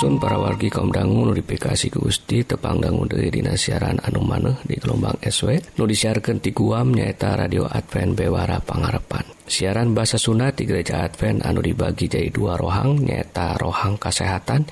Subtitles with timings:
[0.00, 5.20] Sun para wargi kaum dangu notifikasi ke Gusti tepangdangu dari dinasiaran anu maneh di gelombang
[5.20, 11.04] SW nu disiarkan ti guam nyaeta radio Advent Bewara Pangarepan siaran bahasa Sunat di gereja
[11.04, 14.64] Advent anu dibagi jadi dua rohang nyaeta rohang kesehatan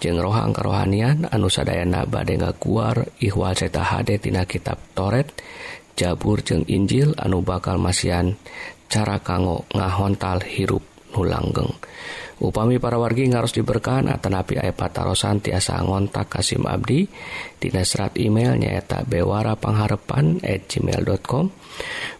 [0.00, 5.36] jeng rohang kerohanian anu sadayana bade ngakuar ihwal seta HD tina kitab Toret
[6.00, 8.40] Jabur jeng Injil anu bakal masian
[8.88, 10.80] cara kanggo ngahontal hirup
[11.12, 11.76] nulanggeng.
[12.42, 17.06] upami para wargi harus diberkahan tenapi aya patarosan tiasa ngontak Kasim Abdi.
[17.62, 21.46] Dinasrat emailnya eta bewara pengharepan at gmail.com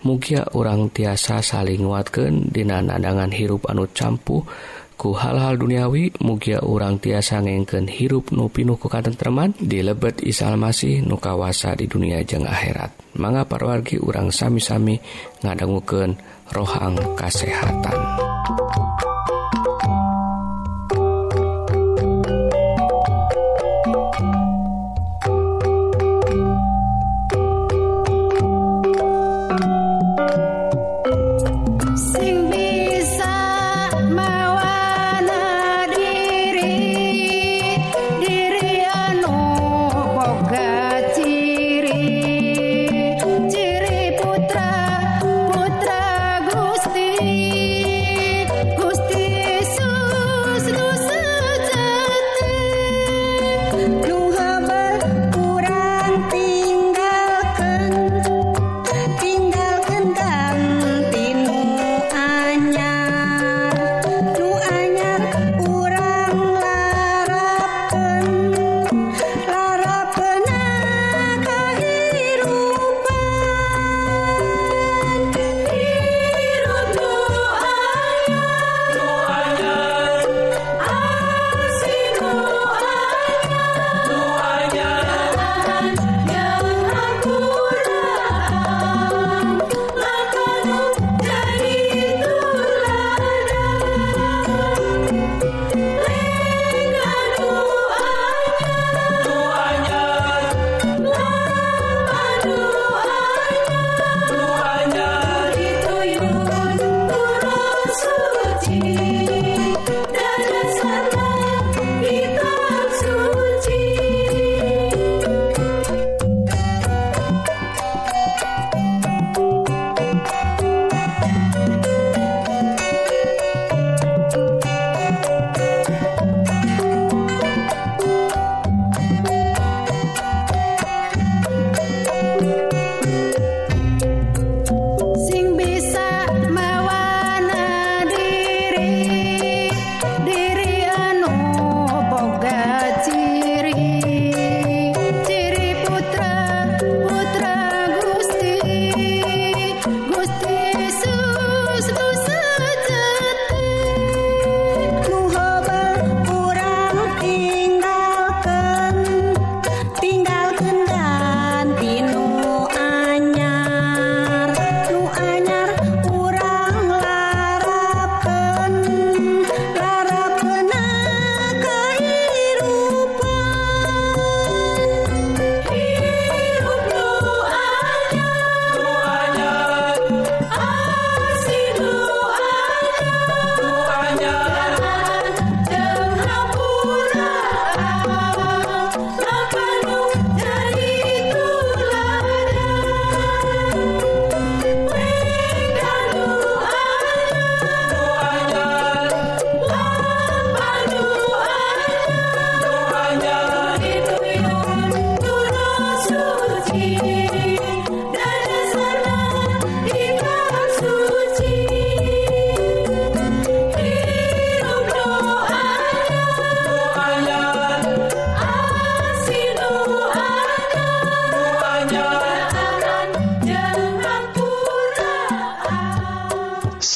[0.06, 4.46] mugia orang tiasa saling nguatkan dina nadangan hirup anu campuh
[4.94, 6.14] ku hal-hal duniawi.
[6.22, 11.74] Mugia orang tiasa ngengken hirup nu pinuh ku katentreman di lebet isal masih nu kawasa
[11.74, 13.18] di dunia jeng akhirat.
[13.18, 14.96] Mangga parwargi urang sami-sami
[15.42, 16.14] ngadangukeun
[16.54, 17.98] rohang kasehatan?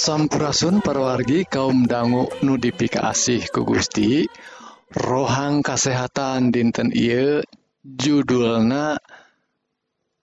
[0.07, 4.23] Sampurasun perwargi kaum dangu nudifikasih ku Gusti.
[4.95, 7.43] Rohang kesehatan dinten ieu
[7.83, 9.03] judulna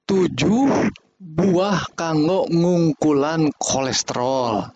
[0.07, 0.87] tujuh
[1.19, 4.71] buah kanggo ngungkulan kolesterol.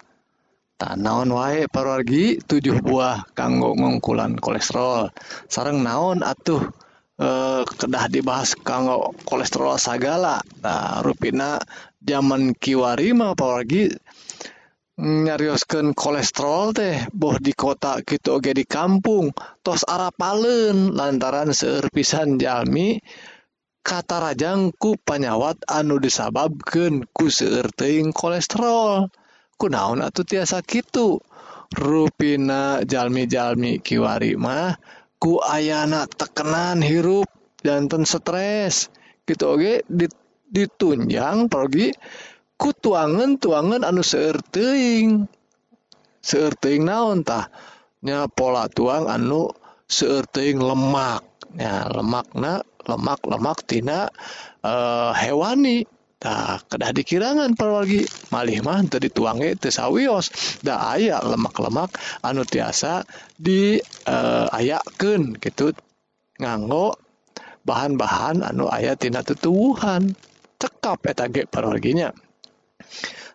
[0.75, 5.07] Tak naon wae parwargi tujuh buah kanggo ngungkulan kolesterol.
[5.47, 6.67] Sareng naon atuh
[7.17, 10.41] eh, kedah dibahas kanggo kolesterol sagala.
[10.61, 11.57] Nah rupina
[12.01, 13.89] zaman Kiwarima apalagi
[14.97, 19.33] mm, nyariuskan kolesterol teh boh di kota gitu oke di kampung
[19.65, 23.01] tos arah palen lantaran seerpisan jalmi
[23.87, 29.07] kata rajangku panyawat anu disababkan ku seerting kolesterol.
[29.57, 31.17] Kunaon atau tiasa gitu
[31.73, 34.77] rupina jalmi-jalmi kiwari mah
[35.17, 37.27] ku ayana tekenan hirup
[37.65, 38.89] jantan stres.
[39.27, 39.83] Gitu oke?
[39.89, 40.13] Dit,
[40.47, 41.91] ditunjang pergi
[42.57, 45.27] ku tuangan tuangan anu seueur teuing
[46.23, 47.51] seueur teuing naon tah?
[48.05, 49.51] Nya pola tuang anu
[49.89, 51.23] seueur teuing lemak.
[51.57, 54.07] Nya lemakna lemak lemak tina
[54.63, 55.83] uh, hewani.
[56.17, 58.01] tak kedah dikirangan perwargi
[58.33, 60.33] malih mah teu tadi teu sawios.
[60.65, 61.93] Da aya lemak-lemak
[62.25, 63.05] anu tiasa
[63.37, 65.77] di eh, uh, ayaken gitu
[66.41, 66.97] nganggo
[67.61, 70.17] bahan-bahan anu aya tina tetuhan
[70.57, 72.09] cekap eta ge perwarginya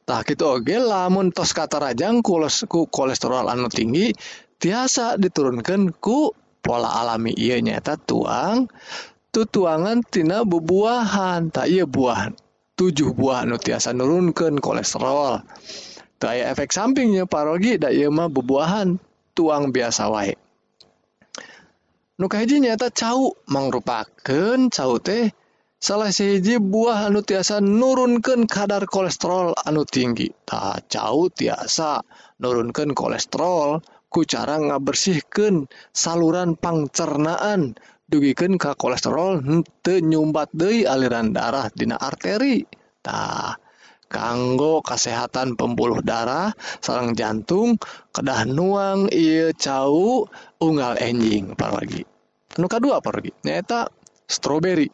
[0.03, 2.43] tah kitu oge lamun tos kata rajang ku
[2.91, 4.11] kolesterol anu tinggi
[4.59, 7.35] tiasa diturunkan ku pola alami.
[7.35, 8.71] Iya nyata tuang
[9.35, 11.51] tutuangan tina bubuahan.
[11.51, 12.39] Tak iya buahan.
[12.77, 15.45] tujuh buah anu tiasa nurunkan kolesterol.
[16.23, 18.97] Daya efek sampingnya parogi da ieu mah bubuahan
[19.35, 20.35] tuang biasa wae.
[22.21, 25.35] Nu hiji nyata cau mangrupakeun cau teh
[25.83, 30.31] salah siji buah anu tiasa nurunkeun kadar kolesterol anu tinggi.
[30.47, 32.07] Tah cau tiasa
[32.39, 33.83] nurunkeun kolesterol
[34.13, 37.75] ku cara ngabersihkeun saluran pangcernaan
[38.13, 39.41] dugiken ka kolesterol
[39.81, 43.57] te nyumbat Dei aliran darah Dina arteritah
[44.13, 46.53] kanggo kesehatan pembuluh darah
[46.85, 47.81] sarang jantung
[48.13, 50.29] kedah nuang ia cau
[50.61, 52.05] unggal enjing paragi
[52.61, 53.89] nuka dua pergi nyata
[54.33, 54.89] stroberi.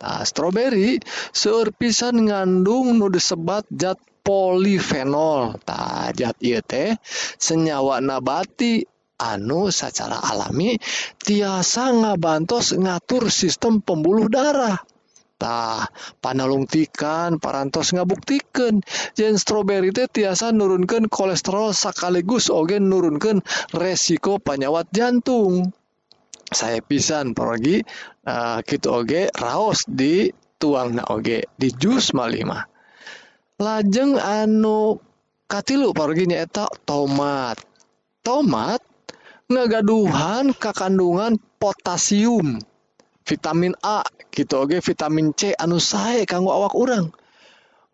[0.00, 0.96] Nah, stroberi
[1.30, 5.60] seueur pisan ngandung nu disebat zat polifenol.
[5.62, 6.96] Tah, zat ieu teh
[7.36, 8.84] senyawa nabati
[9.20, 10.80] anu secara alami
[11.20, 14.80] tiasa ngabantos ngatur sistem pembuluh darah.
[15.40, 15.88] Tah,
[16.20, 18.84] panalungtikan parantos ngabuktikeun
[19.16, 23.40] yen stroberi teh tiasa nurunkeun kolesterol sakaligus oge nurunkeun
[23.72, 25.72] resiko penyawat jantung.
[26.50, 27.78] saya pisan pergi
[28.26, 32.66] uh, gitu oge raos di tuang na oge di jus malih mah
[33.62, 34.98] lajeng anu
[35.46, 37.62] katilu pergi nyaeta tomat
[38.26, 38.82] tomat
[39.50, 42.62] ngagaduhan kakandungan potasium.
[43.26, 44.78] Vitamin A gitu oke?
[44.78, 44.80] Okay.
[44.80, 47.10] vitamin C anu sae kanggo awak urang.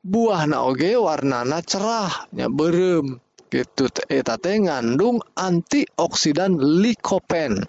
[0.06, 3.19] Buah na oge warnana cerahnya berem
[3.50, 3.91] gitu.
[4.06, 7.67] Eta teh ngandung antioksidan likopen.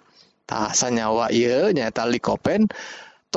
[0.48, 2.70] Tah sanyawa ieu nyaeta likopen.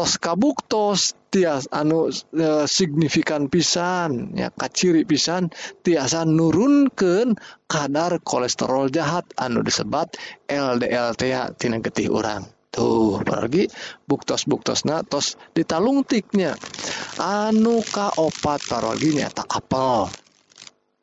[0.01, 5.53] Tos kabuktos tias anu e, signifikan pisan ya kaciri pisan
[5.85, 7.37] tiasa nurunkeun
[7.69, 10.17] kadar kolesterol jahat anu disebat
[10.49, 12.49] LDL teh tina getih urang.
[12.73, 13.69] Tuh pergi
[14.09, 16.57] buktos buktosna tos ditalungtiknya
[17.21, 20.09] anu kaopat parogi nyaeta apel.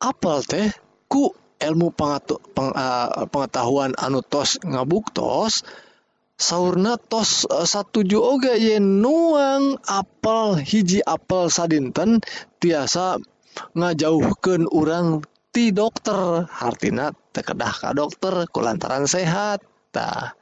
[0.02, 0.66] Apel teh
[1.06, 1.30] ku
[1.62, 5.62] ilmu pengatu, peng, uh, pengetahuan anu tos ngabuktos
[6.38, 12.22] sahurna tos eh, satuju oge ye nuang apel hiji apel sadinten
[12.62, 13.18] tiasa
[13.74, 16.46] ngajauhkan orang ti dokter.
[16.46, 19.66] Hartina tekedah ka dokter kulantaran sehat.
[19.90, 20.38] Tah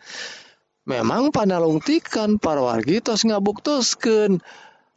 [0.85, 4.39] memang panalungtikan parwargi tos ngabuktuskeun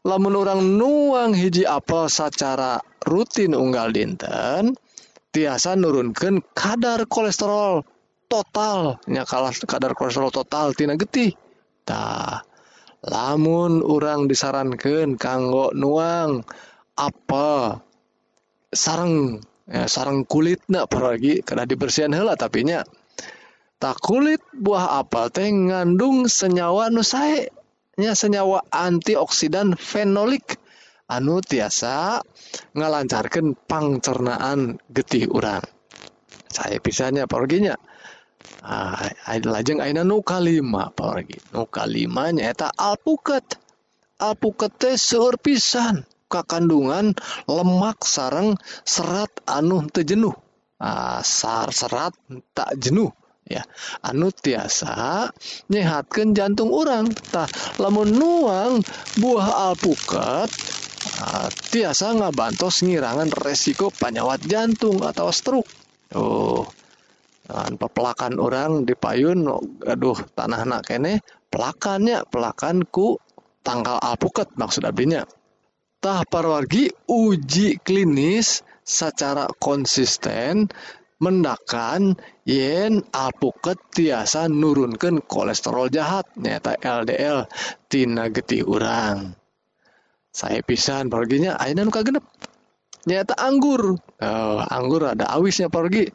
[0.04, 4.76] lamun orang nuang hiji apel secara rutin unggal dinten
[5.32, 7.86] tiasa nurunkan kadar kolesterol.
[8.30, 9.02] Total.
[9.10, 11.34] Nya kalah kadar kolesterol total tina getih.
[11.84, 12.46] Tah
[13.04, 16.46] lamun orang disarankeun kanggo nuang
[16.94, 17.80] apa
[18.70, 22.86] sarang ya, sarang kulitna pergi kada dibersihan heula tapi nya.
[23.80, 27.50] Tak kulit buah apel teh ngandung senyawa nu sae
[27.98, 30.62] nya senyawa antioksidan fenolik.
[31.10, 32.22] Anu tiasa
[32.78, 35.66] ngalancarkeun pangcernaan getih urang.
[36.54, 37.74] Saya pisahnya perginya
[38.60, 40.92] Ah, lajeng aina nu kalima
[41.54, 43.56] nu kalimanya eta alpukat.
[44.20, 46.04] Alpukete seur pisan.
[46.30, 47.18] Ka kandungan
[47.50, 48.54] lemak sarang
[48.86, 50.36] serat anu tejenuh
[50.78, 52.14] ah, sar serat
[52.54, 53.10] tak jenuh
[53.48, 53.66] ya.
[54.06, 55.32] Anu tiasa
[55.72, 57.50] nyehatkan jantung orangtah
[57.82, 58.86] lamun nuang
[59.18, 60.52] buah alpukat
[61.24, 65.72] ah, tiasa ngabantos ngirangan resiko penyawat jantung atau stroke.
[66.14, 66.70] Oh
[67.50, 69.50] Dan pepelakan orang di payun
[69.82, 73.18] aduh tanah nak kene pelakannya pelakan ku
[73.66, 75.26] tanggal alpukat maksud abinya
[75.98, 80.70] tah parwargi uji klinis secara konsisten
[81.20, 82.16] mendakan
[82.48, 87.46] yen alpukat tiasa nurunkan kolesterol jahat nyata LDL
[87.92, 89.36] tina getih urang.
[90.32, 92.24] Saya pisan perginya ayeuna nu kagenep?
[93.04, 94.00] Nyata anggur.
[94.16, 96.08] Eh, anggur ada awisnya pergi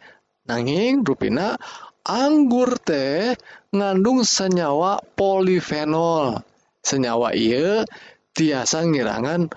[0.45, 1.57] nanging rupina
[2.05, 3.37] anggur teh
[3.73, 6.41] ngandung senyawa polifenol.
[6.85, 7.89] Senyawa iya
[8.37, 9.49] tiasa ngirangan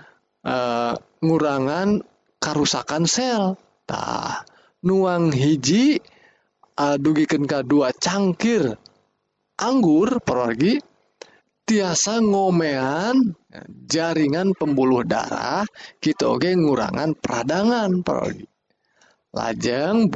[0.48, 2.02] eh, ngurangan
[2.40, 3.60] karusakan sel.
[3.88, 4.44] Tah
[4.84, 6.00] nuang hiji
[6.78, 8.76] dugikeun ka dua cangkir.
[9.58, 10.78] Anggur pergi
[11.68, 13.36] tiasa ngomean
[13.90, 15.68] jaringan pembuluh darah
[16.00, 18.48] kita oge ngurangan peradangan pergi
[19.36, 20.08] lajeng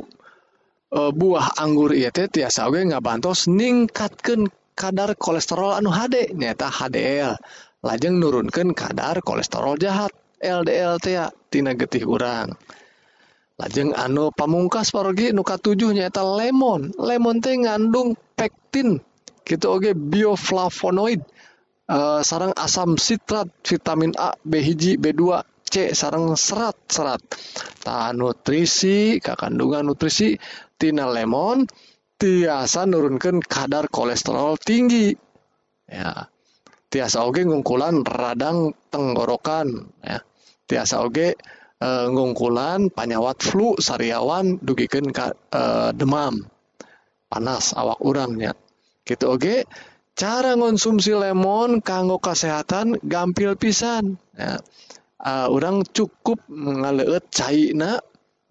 [0.91, 7.33] e, buah anggur itu tiasa oge ngabantos ningkatkan kadar kolesterol anu HD nyata HDL
[7.81, 12.57] lajeng nurunkan kadar kolesterol jahat LDL tea tina getih urang.
[13.61, 16.89] Lajeng anu pamungkas parogi nuka tujuh nyata lemon.
[16.97, 18.97] Lemon teh ngandung pektin
[19.45, 21.21] gitu oge bioflavonoid.
[21.21, 27.23] Eh, e, sarang asam sitrat vitamin A B hiji B2 C sarang serat serat.
[27.79, 30.35] Tah nutrisi kandungan nutrisi
[30.75, 31.63] tina lemon
[32.19, 35.15] tiasa nurunkan kadar kolesterol tinggi.
[35.87, 36.27] Ya.
[36.91, 40.19] Tiasa oge ngungkulan radang tenggorokan ya.
[40.67, 41.39] Tiasa oge
[41.79, 46.43] eh, ngungkulan panyawat flu sariawan dugikeun ka eh, demam.
[47.31, 48.51] Panas awak urangnya
[49.07, 49.65] gitu oge
[50.13, 54.59] cara konsumsi lemon kanggo kesehatan gampil pisan ya.
[55.21, 58.01] uh, orang cukup ngaleut cairna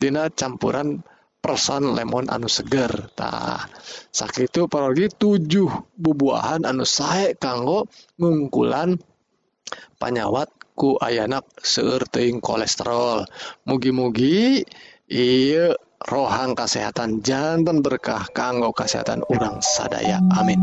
[0.01, 1.03] dina campuran
[1.41, 3.11] persan lemon anu seger.
[3.17, 3.65] Tah
[4.13, 7.89] sakit itu parogi tujuh bubuahan anu sae kanggo
[8.21, 9.01] ngungkulan
[9.97, 13.29] panyawat ku ayanak seueur teuing kolesterol.
[13.69, 14.65] Mugi-mugi
[15.11, 20.21] iya rohang kesehatan jantan berkah kanggo kesehatan orang sadaya.
[20.37, 20.61] Amin.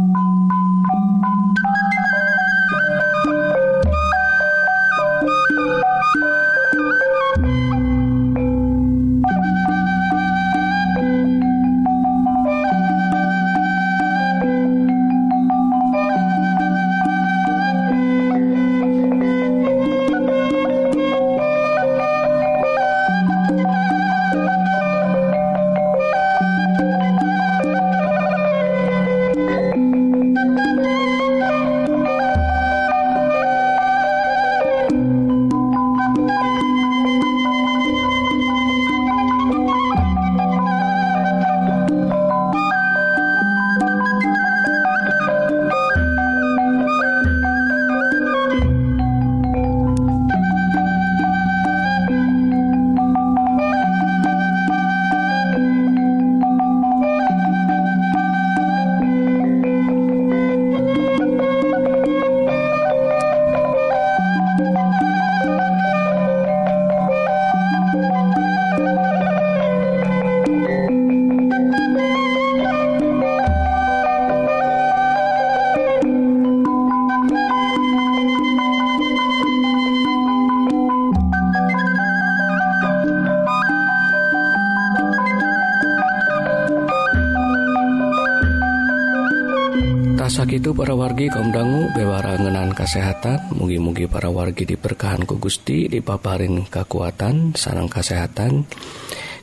[90.28, 98.68] sakit para wargi kaumdanggu bewarangenan kesehatan mugi-mugi para wargi diberkahanku Gusti dipaparin kekuatan sarang kesehatan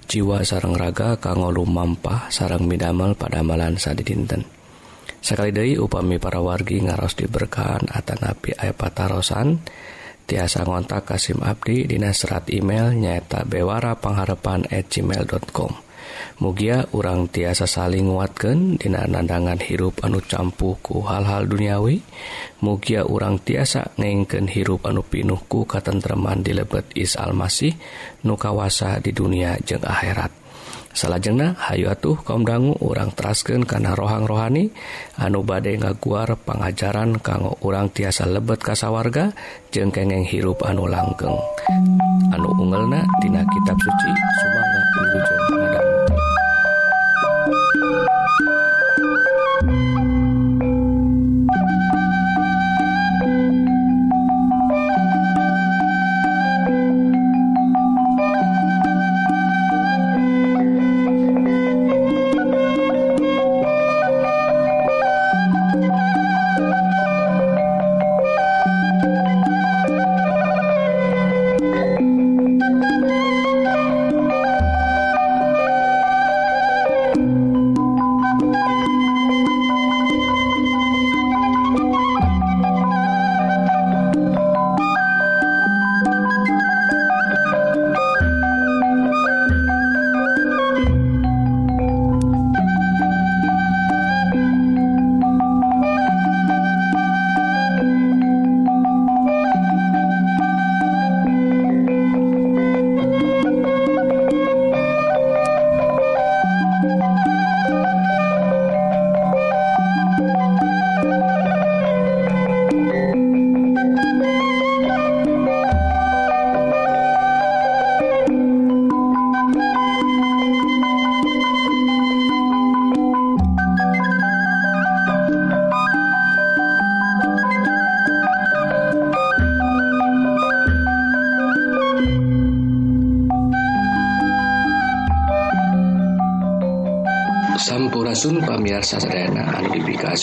[0.05, 4.45] jiwa sarang raga kanggo mampah sarang midamel pada amalan sadi dinten
[5.25, 9.65] sekali Dei upami para wargi ngaros diberkahan Atan Nabi Aypatarosan
[10.29, 15.84] tiasa ngontak Kasim Abdi Dinas serat email nyaeta bewara pengharapan at gmail.com
[16.43, 22.03] mugia urang tiasa saling nguatkan dina nandangan hirup anu campuhku hal-hal duniawi.
[22.65, 27.77] Mugia urang tiasa ngengken hirup anu pinuhku katentreman di lebet is Almasih
[28.27, 30.33] nu kawasa di dunia jeung akhirat.
[30.95, 34.71] Salajengna Hayu atuh kaum dangu urang terasken karena rohang rohani.
[35.19, 39.35] Anu bade ngaguar pengajaran kanggo urang tiasa lebet kasawarga
[39.75, 41.35] jeng kengeng hirup anu langgeng.
[42.31, 44.11] Anu ungelna tina kitab suci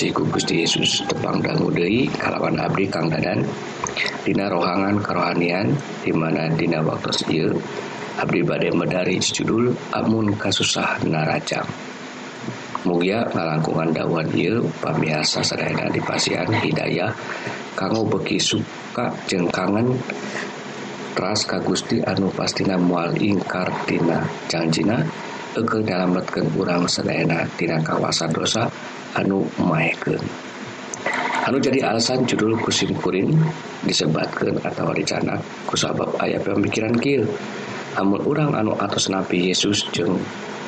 [0.09, 3.45] ku Gusti Yesus tepang dangu Dehi kalawan Abdi Kang Dadan
[4.25, 5.69] Dina rohangan kerohanian
[6.01, 7.53] dimana Dina waktu ieu
[8.17, 11.69] Abdi badai medari judul Amun kasusah narajang
[12.89, 17.13] Mugia ngalangkungan dawan ieu pamiasa sadayana dipasihan hidayah
[17.77, 19.93] kanggo beki suka jeung kangen
[21.13, 25.05] teras ka Gusti anu pastina mual ingkar tina janjina
[25.57, 28.67] engkau nyalametkan kurang sedayana tina kawasan dosa
[29.17, 30.21] anu maeken
[31.47, 33.35] anu jadi alasan judul kusimkurin
[33.83, 35.35] disebatkan atau rencana
[35.67, 37.27] kusabab aya pemikiran kil
[37.99, 40.15] namun orang anu atas nabi Yesus jeng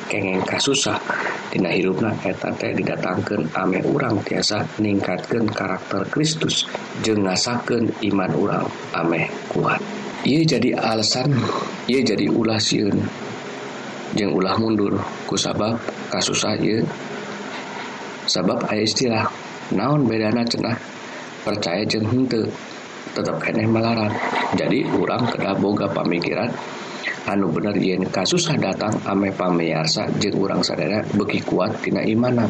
[0.08, 1.00] kengeng kasusah
[1.48, 6.68] dina hirupna eta teh didatangkan ame orang tiasa ningkatkan karakter Kristus
[7.00, 9.80] jeng ngasakeun iman orang ame kuat.
[10.24, 11.32] Ia jadi alasan
[11.88, 12.96] ia jadi ulah sieun.
[14.14, 14.96] Jeung ulah mundur.
[15.28, 15.78] Kusabab
[16.10, 16.82] kasusah ieu
[18.24, 19.26] sabab aya istilah.
[19.74, 20.76] Naon bedana cenah?
[21.44, 22.48] Percaya jeung henteu
[23.14, 24.10] tetap keneh melarat
[24.56, 26.48] jadi urang kedah boga pamikiran.
[27.24, 32.44] Anu bener yen kasusah datang ame pameyarsa jeung urang sadaya beki kuat tina imana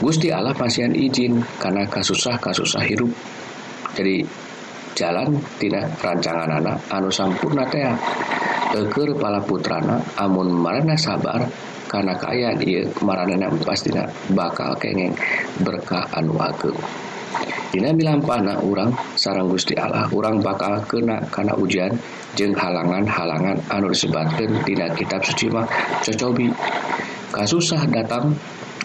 [0.00, 3.10] Gusti Allah pasian izin karena kasusah-kasusah hidup.
[3.92, 4.24] Jadi
[4.96, 7.84] jalan tina rancangan anak anu sampurna teh
[8.70, 11.42] keker pala putrana amun marana sabar
[11.90, 15.14] karena kaya dia kemaranana pastina bakal kengeng
[15.58, 16.78] berkah anu ageng
[17.70, 21.94] Dina milampana urang sarang Gusti Allah urang bakal kena karena hujan
[22.34, 25.62] jeng halangan-halangan anu disebabkan tina kitab suci mah
[26.02, 26.50] cocobi.
[27.30, 28.34] Kasusah datang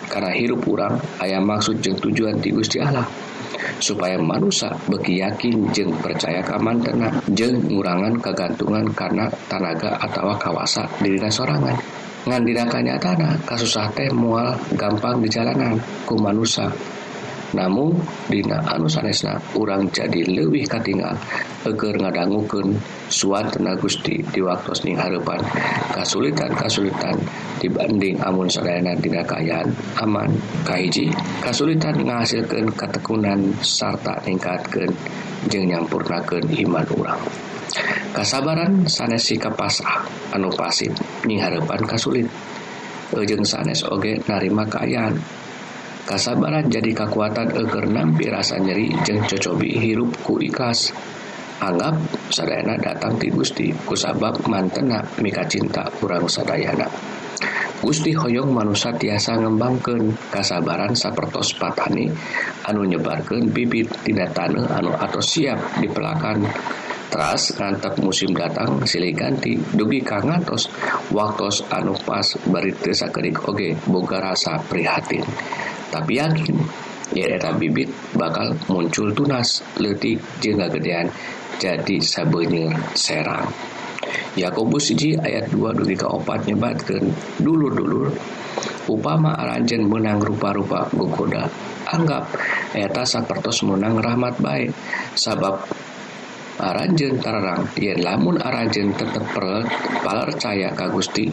[0.05, 3.09] karena hirup urang ayam maksud jeng tujuan di Gusti Allah.
[3.79, 10.85] supaya manusia beki yakin jeng percaya keaman tenang jeng ngurangan kegantungan karena tanaga atau kawasa
[11.01, 11.75] dirina sorangan.
[12.25, 15.77] Ngandina kanya tanah kasusah teh mual gampang di jalanan
[16.09, 16.65] ku manusia.
[17.55, 17.95] namun
[18.27, 21.15] Dina anu sanesna urang jadi lewih katingal
[21.63, 22.75] eger ngadangguken
[23.07, 25.39] suantena Gusti di waktu ning harepan.
[25.95, 27.15] Kasulitan-kasulitan
[27.63, 29.71] dibanding amun serena Dina kayan
[30.03, 30.29] aman.
[30.67, 34.91] Kahiji kasulitan menghasilkan ketekunan sarta ningkatkan
[35.47, 37.23] jeng nyampurnakan iman urang.
[38.11, 40.03] Kasabaran sanes sikap pasah
[40.35, 40.91] anu pasif
[41.23, 42.27] ning harepan kasulit.
[43.15, 45.15] Ujung sanes oge narima kayan
[46.05, 50.93] kasabaran jadi kekuatan eger nampi rasa nyeri jeng cocobi hirup ku ikhlas.
[51.55, 51.97] Anggap
[52.29, 56.85] sadayana datang ti Gusti kusabab mantena mika cinta kurang sadayana.
[57.81, 62.07] Gusti hoyong manusia tiasa ngembangkan kasabaran sapertos patani
[62.69, 66.43] anu nyebarkan bibit tidak tanah anu atau siap dipelakan.
[67.05, 70.67] Teras ngantep musim datang silih ganti dugi kangatos
[71.13, 75.23] waktos anu pas bari teu sakedik oge boga rasa prihatin.
[75.95, 76.59] Tapi yakin
[77.15, 77.87] yen eta bibit
[78.19, 81.07] bakal muncul tunas leutik jeung gagedean
[81.55, 83.47] jadi sabeunyeur serang.
[84.35, 87.07] Yakobus siji ayat 2 dugi ka opat nyebatkeun
[87.39, 88.11] dulur-dulur
[88.91, 91.47] upama aranjeun menang rupa-rupa gogoda
[91.87, 92.27] anggap
[92.75, 94.75] eta sapertos menang rahmat baik
[95.15, 95.63] sabab
[96.55, 99.23] Aranjen terang yen lamun Aranjen tetep
[100.03, 101.27] percaya ka Gusti.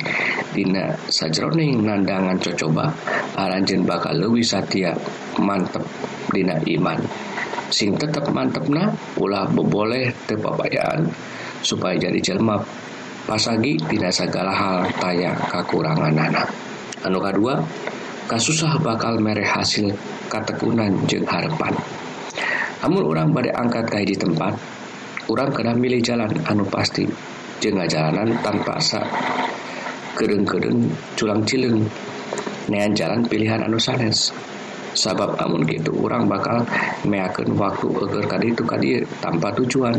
[0.53, 2.91] Dina sajroning nandangan cocoba
[3.39, 4.93] Aranjen bakal lebih Satya
[5.39, 5.87] mantep
[6.35, 6.99] Dina iman.
[7.73, 11.09] Sing tetap mantepna ulah boleh tepapayaan
[11.63, 12.59] supaya jadi jelma
[13.23, 16.51] pasagi tidak segala hal taya kekurangan anak
[17.07, 17.63] anu kedua
[18.27, 19.95] kasusah bakal mere hasil
[20.27, 21.71] katekunan jeng harapan
[22.83, 24.59] namun orang pada angkat kayak di tempat
[25.27, 26.31] kurang karena milih jalan.
[26.47, 27.07] Anu pasti
[27.63, 29.03] jengah jalanan tanpa asa.
[30.19, 31.83] Kedeng-kedeng culang cileng
[32.69, 34.35] nean jalan pilihan anu sanes.
[34.93, 36.69] Sabab amun gitu orang bakal
[37.09, 38.89] meaken waktu eger kali itu kali
[39.25, 39.97] tanpa tujuan.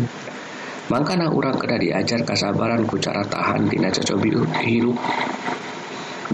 [0.91, 4.99] Makana orang kena diajar kasabaran ku cara tahan dina cocobi hirup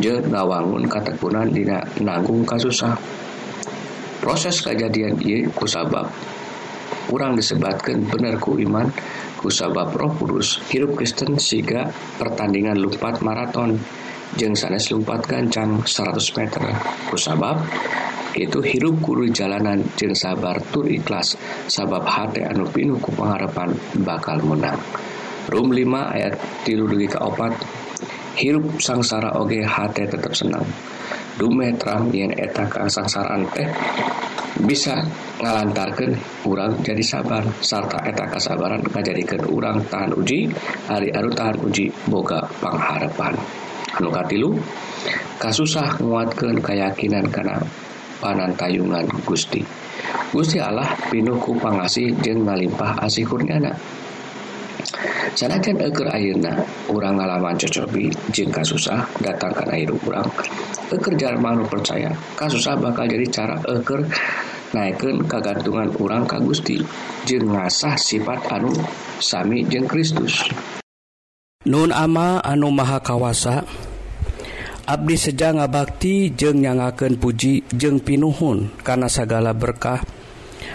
[0.02, 2.98] je ngawangun katekunan dina nanggung kasusah.
[4.20, 6.12] Proses kejadian ieu kusabab
[7.10, 8.94] kurang disebatkan benerku iman
[9.42, 10.62] kusabab roh kudus.
[10.70, 11.90] Hirup Kristen siga
[12.22, 13.82] pertandingan lompat maraton.
[14.38, 16.62] Jeng sanes lompat gancang 100 meter.
[17.10, 17.66] Kusabab
[18.38, 21.34] itu hirup kudu jalanan jeng sabar tur ikhlas.
[21.66, 23.74] Sabab hati anu pinu ku pengharapan
[24.06, 24.78] bakal menang.
[25.50, 27.58] Rum 5 ayat tilu dugi ka opat.
[28.38, 30.64] Hirup sangsara oge hati tetap senang.
[31.40, 33.72] Dumetram yang eta kasangsaraan teh
[34.68, 35.00] bisa
[35.40, 36.12] ngalantarkan
[36.44, 40.52] urang jadi sabar serta eta kasabaran ngajadikan urang tahan uji
[40.92, 43.40] hari aru tahan uji boga pengharapan
[43.96, 44.52] anu katilu
[45.40, 47.56] kasusah nguatkan keyakinan karena
[48.20, 49.64] panantayungan Gusti.
[50.36, 53.72] Gusti Allah pinuh ku pangasih jeung ngalimpah asih kurniana
[55.38, 60.28] sanajan eker airna orang ngalaman cocobi jeng kasusah datangkan air kurang
[60.90, 62.10] eker Jerman percaya?
[62.34, 64.02] Kasusah bakal jadi cara eker
[64.74, 66.82] naikkan kagantungan orang ka Gusti.
[67.30, 68.74] Jeung ngasah sifat anu
[69.22, 70.50] sami jeng Kristus.
[71.70, 73.62] Nun ama anu maha kawasa.
[74.90, 80.02] Abdi seja ngabakti jeng nyangaken puji jeng pinuhun karena segala berkah.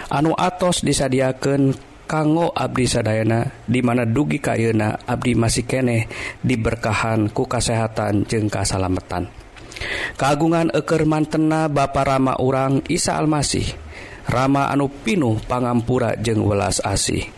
[0.07, 1.75] Anu atos disadiakan
[2.05, 6.09] kanggo Abdi sadayana dimana dugi kayuna Abdi masih keneh
[6.45, 9.29] diberkahan ku kasehatan jeung kasalametan
[10.21, 13.85] kagungan eker mantena ba Rama urang Isa Almasih
[14.25, 17.29] Rama anu pinuh pangampura jeung welas asih.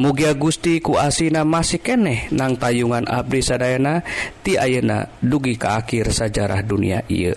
[0.00, 4.04] Mugia Gusti ku asina masih keneh nang tayungan Abdi sadayana
[4.40, 7.36] ti ayeuna dugi ke akhir sajarah dunia Ieu.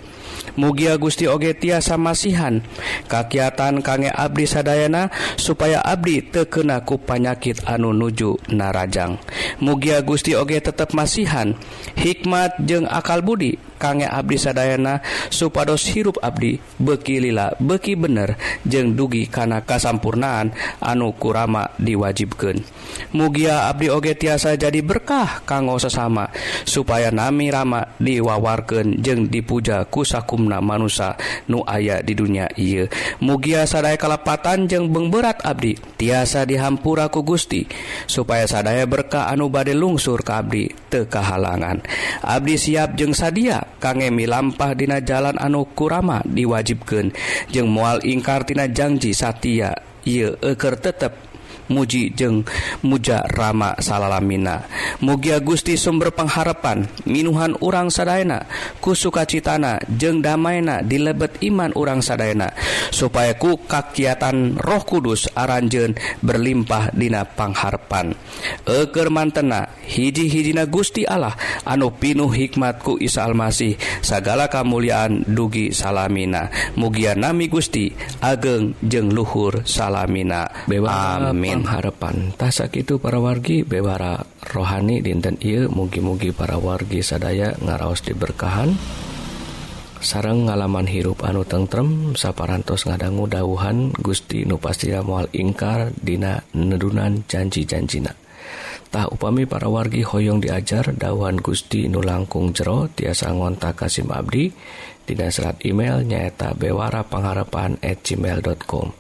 [0.58, 2.60] mugia Gusti Oge tiasa masihan.
[3.08, 9.22] Kakiatan kangge Abdi Sadayana supaya Abdi tekenaku panyakit anu nuju narajang.
[9.62, 11.54] Mugia Gusti Oge tetap masihan.
[11.96, 13.67] Hikmat jeung akal Budi.
[13.78, 18.36] kangge abdi sadayana supados hirup abdi beki lila beki bener
[18.66, 22.66] jeung dugi kana kasampurnaan anu kurama diwajibkeun.
[23.14, 26.34] Mugia abdi oge tiasa jadi berkah kanggo sesama
[26.66, 31.14] supaya nami rama diwawarkeun jeung dipuja kusakumna manusia
[31.46, 32.90] nu aya di dunia ieu.
[33.22, 37.68] Mugia sadaya kalepatan jeung beng berat abdi tiasa dihampura ku Gusti
[38.08, 41.84] supaya sadaya berkah anu bade lungsur ka abdi teka halangan
[42.24, 47.12] abdi siap jeung sadia kangemi lampah dina jalan anu kurama diwajibkan
[47.52, 49.72] jeung mual satia Satya
[50.40, 51.27] eker tetap
[51.70, 52.44] muji jeung
[52.84, 54.68] muja Rama salalamina.
[55.04, 58.46] Mugia Gusti sumber pengharapan minuhan urang Sadayana
[58.84, 62.52] ku sukacitana jeung damaina di lebet iman urang Sadayana
[62.92, 68.18] supaya ku kakiatan roh kudus aranjen berlimpah dina pangharpan
[68.66, 76.50] eker mantena hiji-hijina Gusti Allah anu pinuh hikmatku Isa Almasih segala kemuliaan dugi salamina.
[76.76, 80.50] Mugia nami Gusti ageng jeng luhur salamina.
[80.68, 81.57] Bewa amin.
[81.58, 88.78] pengharapan tasak itu para wargi bewara rohani dinten I mugi-mugi para wargi sadaya ngaraos diberkahan.
[89.98, 98.14] Sarang ngalaman hirup anu tentrem saparantos ngadanggu dauhan Gusti nupastia mual ingkar dina nedunan janji-janjina.
[98.94, 104.54] Tak upami para wargi hoyong diajar dauhan Gusti nu langkung jero tiasa ngontak Kasim Abdi
[105.08, 108.92] Dina serat email nyaeta bewara pengharapan at gmail.com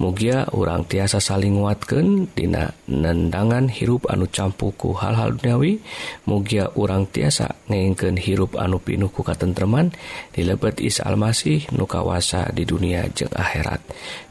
[0.00, 5.84] Mugia urang tiasa saling nguatkan Dina nendangan hirup anu campuku hal-hal duniawi.
[6.24, 9.92] Mugia urang tiasa ngengken hirup anu pinuh ku katentreman.
[10.32, 13.84] Dilebet is almasih nukawasa di dunia jeung akhirat.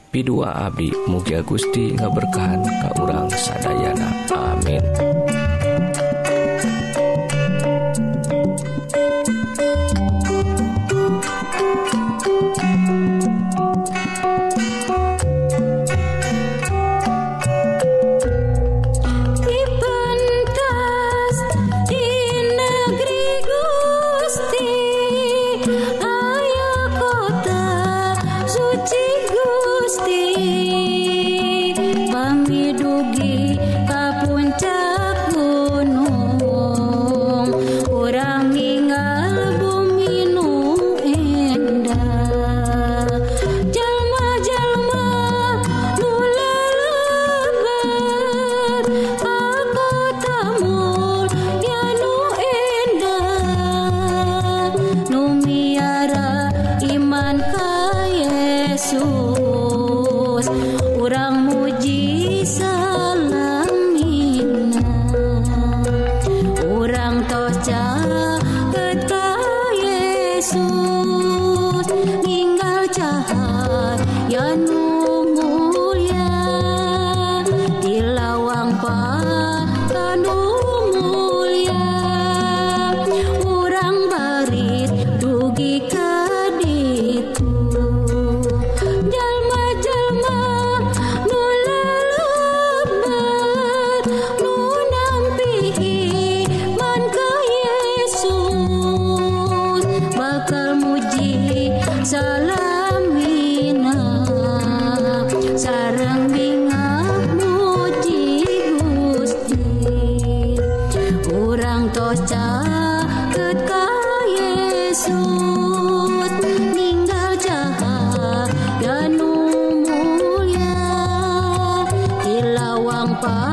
[0.09, 4.09] Pidua Abdi Mugia Gusti ngeberkahan ka urang sadayana.
[4.33, 5.08] Amin.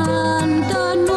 [0.07, 1.16] Santo